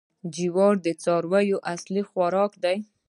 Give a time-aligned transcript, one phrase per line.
[0.35, 2.77] جوار د څارویو اصلي خوراک دی.